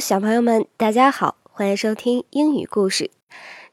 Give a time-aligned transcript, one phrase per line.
[0.00, 3.10] 小朋友们，大家好，欢迎收听英语故事。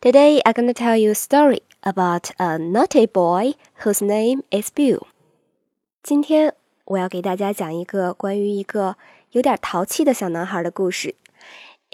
[0.02, 5.04] Today I'm gonna tell you a story about a naughty boy whose name is Bill.
[6.04, 6.54] 今天
[6.84, 8.98] 我要给大家讲一个关于一个
[9.32, 11.16] 有点淘气的小男孩的故事。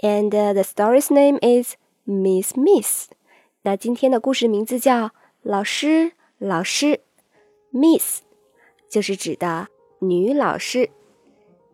[0.00, 3.10] And the story's name is Miss Miss.
[3.62, 7.00] 那今天的故事名字叫老师，老师。
[7.72, 8.18] Miss
[8.90, 9.68] 就是指的
[10.00, 10.90] 女老师。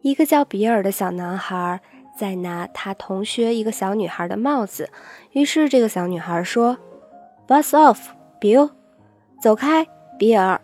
[0.02, 1.80] 一个叫比尔的小男孩。
[2.20, 4.91] 在拿他同学一个小女孩的帽子，
[5.30, 6.77] 于是这个小女孩说
[7.48, 7.98] ：“Bus off,
[8.38, 8.73] Bill，
[9.41, 9.87] 走开，
[10.19, 10.60] 比尔。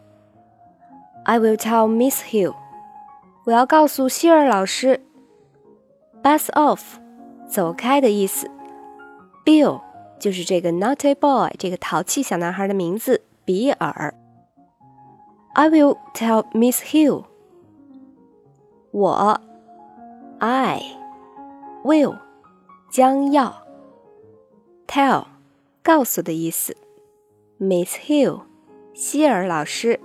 [1.25, 2.55] ”I will tell Miss Hill，
[3.47, 5.01] 我要告诉希尔老师。
[6.23, 6.83] Bus off，
[7.49, 8.51] 走开的意思。
[9.43, 9.81] Bill
[10.19, 14.15] 就是这个 naughty boy 这个淘气小男孩的名字，比尔。
[15.55, 17.25] I will tell Miss Hill，
[18.91, 19.41] 我
[20.41, 20.83] ，I。
[21.87, 22.19] Will，
[22.91, 23.65] 将要。
[24.89, 25.27] Tell，
[25.85, 26.77] 告诉的意思。
[27.61, 28.43] Miss Hill，
[28.93, 30.01] 希尔老师。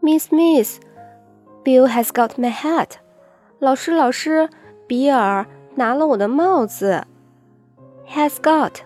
[0.00, 2.92] Miss Miss，Bill has got my hat。
[3.58, 4.48] 老师老师，
[4.86, 7.06] 比尔拿了我的帽子。
[8.08, 8.76] Has got，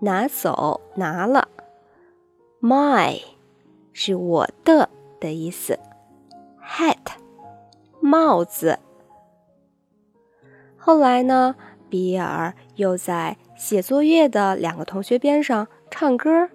[0.00, 1.48] 拿走，拿了。
[2.60, 3.22] My，
[3.94, 5.78] 是我的的意思。
[6.62, 7.16] Hat，
[8.00, 8.78] 帽子。
[10.84, 11.54] 后来呢，
[11.88, 16.48] 比尔又在写作业的两个同学边上唱歌，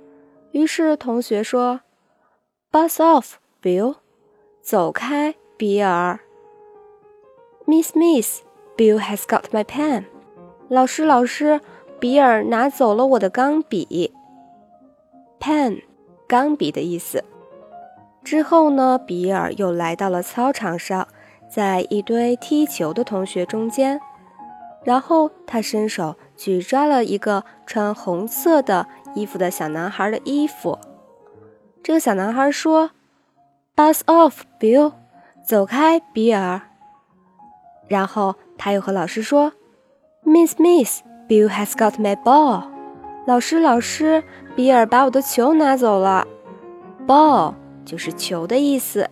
[0.51, 1.79] 于是同学说
[2.69, 3.95] ：“Buzz off, Bill，
[4.61, 6.19] 走开，比尔。
[7.65, 8.41] ”Miss Miss,
[8.75, 10.03] Bill has got my pen。
[10.67, 11.61] 老师老师，
[11.97, 14.13] 比尔拿走了我的钢笔。
[15.39, 15.83] Pen，
[16.27, 17.23] 钢笔的意思。
[18.25, 21.07] 之后呢，比尔又来到了操场上，
[21.49, 24.01] 在一堆踢球的同学中间。
[24.87, 30.79] 然后他伸手去抓了一个穿红色的衣服的小男孩的衣服。
[31.83, 32.91] 这个小男孩说
[33.75, 34.93] ：“Buzz off, Bill，
[35.45, 36.61] 走开，比尔。”
[37.89, 39.51] 然后他又和老师说
[40.23, 42.63] ：“Miss, Miss, Bill has got my ball。”
[43.27, 44.23] 老师，老师，
[44.55, 46.25] 比尔把我的球拿走了。
[47.05, 49.09] Ball 就是球的意思。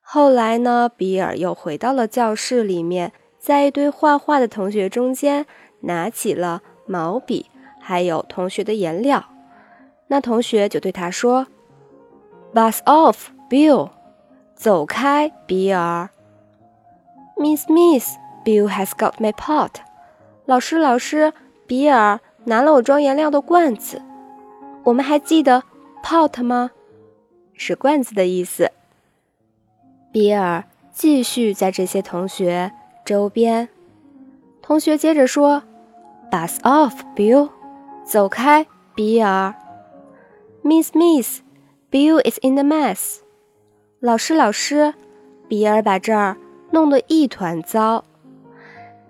[0.00, 3.12] 后来呢，比尔又回到了教室里面。
[3.42, 5.46] 在一堆画画的同学中间，
[5.80, 9.24] 拿起了毛笔，还有同学的颜料。
[10.06, 11.48] 那同学就对他说
[12.54, 13.16] ：“Bus off,
[13.50, 13.90] Bill，
[14.54, 16.10] 走开，比尔。
[17.36, 18.14] ”Miss Miss,
[18.44, 19.70] Bill has got my pot。
[20.44, 21.32] 老师老师，
[21.66, 24.00] 比尔拿了我装颜料的罐子。
[24.84, 25.64] 我们还记得
[26.04, 26.70] pot 吗？
[27.54, 28.70] 是罐子的意思。
[30.12, 32.70] 比尔继续在这些同学。
[33.04, 33.68] 周边，
[34.60, 35.62] 同学接着说
[36.30, 37.50] ：“Bus off, Bill，
[38.04, 39.54] 走开，比尔。
[40.62, 43.18] ”Miss Miss，Bill is in the mess。
[43.98, 44.94] 老师老师，
[45.48, 46.36] 比尔把这儿
[46.70, 48.04] 弄得一团糟。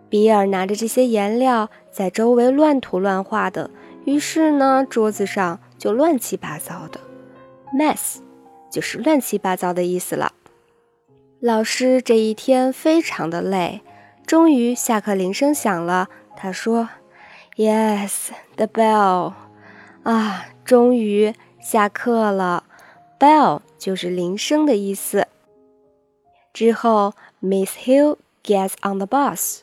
[0.09, 3.71] 比尔拿着这些颜料在周围乱涂乱画的，
[4.05, 6.99] 于是呢，桌子上就乱七八糟的。
[7.75, 8.19] Mess
[8.71, 10.33] 就是乱七八糟的意思了。
[11.43, 13.81] 老师这一天非常的累，
[14.25, 16.09] 终于下课铃声响了。
[16.37, 16.89] 他说
[17.57, 19.33] ：“Yes, the bell。”
[20.05, 22.63] 啊，终于下课了。
[23.19, 25.27] Bell 就是铃声的意思。
[26.53, 29.63] 之后，Miss Hill gets on the bus。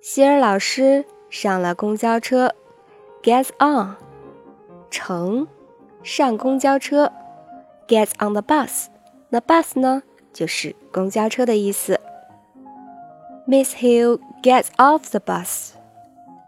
[0.00, 2.54] 希尔老师上了公交车。
[3.24, 3.96] Gets on，
[4.92, 5.48] 乘，
[6.04, 7.10] 上公交车。
[7.88, 8.86] Gets on the bus。
[9.30, 10.04] 那 bus 呢？
[10.32, 12.00] 就是公交车的意思。
[13.46, 15.70] Miss Hill gets off the bus。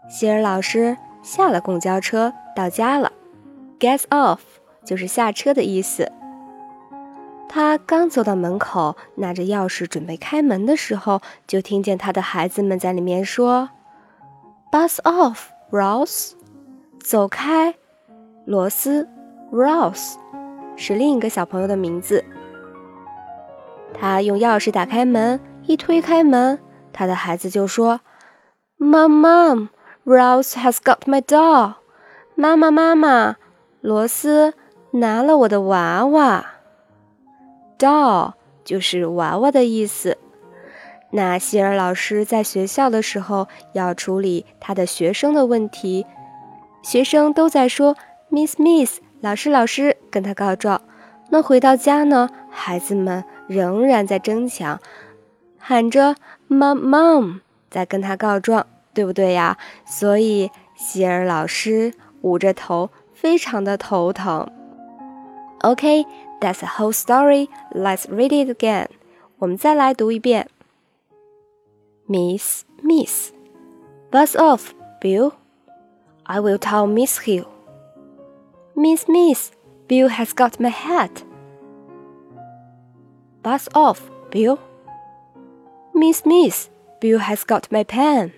[0.09, 3.11] 希尔老师下了公交车，到家了。
[3.79, 4.39] Gets off
[4.85, 6.11] 就是下车的意思。
[7.49, 13.69] 他刚走到门口，拿着钥匙准备开门的时候，就听见他的孩子们在里面说
[14.71, 15.37] ：“Bus off,
[15.71, 16.31] Ross，
[16.99, 17.75] 走开，
[18.45, 19.07] 罗斯。
[19.51, 20.15] Ross
[20.75, 22.23] 是另一个小朋友的名字。”
[23.93, 26.59] 他用钥匙打开门，一推开门，
[26.91, 28.01] 他的孩子就说
[28.77, 29.69] ：“Mom, Mom,
[30.05, 31.75] Rose has got my doll。”
[32.35, 33.35] 妈妈，妈妈，
[33.81, 34.55] 罗斯
[34.91, 36.45] 拿了我的娃娃。
[37.77, 40.17] Doll 就是娃娃的意思。
[41.11, 46.07] 那希尔老师在学校的时候要处理他的学生的问题，
[46.81, 47.95] 学生都在说
[48.31, 50.81] “Miss, Miss”，老师，老师，跟他告状。
[51.29, 53.23] 那回到家呢，孩子们。
[53.47, 54.79] 仍然在争抢，
[55.59, 56.15] 喊着
[56.49, 59.57] “Mom, Mom”，在跟他告状，对不对呀？
[59.85, 64.49] 所以希尔老师捂着头，非常的头疼。
[65.59, 67.49] OK，that's the whole story.
[67.71, 68.87] Let's read it again.
[69.39, 70.49] 我们再来读一遍。
[72.07, 73.31] Miss, Miss,
[74.09, 74.69] buzz off,
[75.01, 75.33] Bill.
[76.23, 77.47] I will tell Miss Hill.
[78.73, 79.51] Miss, Miss,
[79.89, 81.23] Bill has got my hat.
[83.43, 84.57] Buzz off, Bill.
[85.93, 86.69] Miss, Miss,
[87.01, 88.31] Bill has got my pen.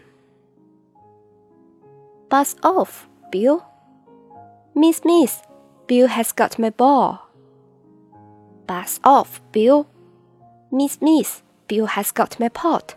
[2.28, 3.64] Buzz off, Bill.
[4.74, 5.42] Miss, Miss,
[5.86, 7.30] Bill has got my ball.
[8.66, 9.88] Buzz off, Bill.
[10.72, 12.96] Miss, Miss, Bill has got my pot.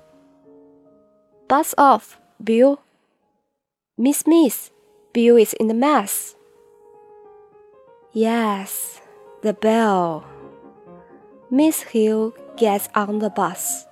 [1.46, 2.81] Buzz off, Bill.
[3.99, 4.70] Miss, Miss,
[5.12, 6.34] Bill is in the mess.
[8.12, 9.02] Yes,
[9.43, 10.25] the bell.
[11.50, 13.87] Miss Hill gets on the bus.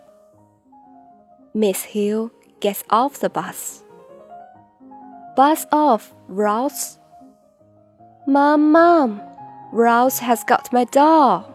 [1.55, 2.31] Miss Hill
[2.61, 3.83] gets off the bus.
[5.37, 6.99] Bus off, Rouse.
[8.27, 9.23] Mom, Mom,
[9.73, 11.55] Rouse has got my doll.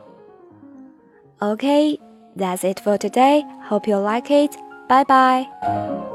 [1.41, 1.99] Okay,
[2.35, 3.43] that's it for today.
[3.63, 4.55] Hope you like it.
[4.87, 6.07] Bye bye.